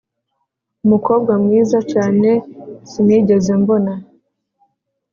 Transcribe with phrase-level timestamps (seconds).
[0.85, 2.29] umukobwa mwiza cyane
[2.89, 3.93] sinigeze mbona.